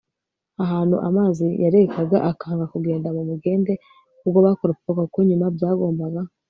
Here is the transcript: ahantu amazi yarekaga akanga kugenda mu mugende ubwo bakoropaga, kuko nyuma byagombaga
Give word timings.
ahantu 0.63 0.95
amazi 1.07 1.47
yarekaga 1.63 2.17
akanga 2.31 2.65
kugenda 2.73 3.07
mu 3.15 3.21
mugende 3.29 3.73
ubwo 4.25 4.39
bakoropaga, 4.45 5.01
kuko 5.07 5.19
nyuma 5.29 5.45
byagombaga 5.55 6.21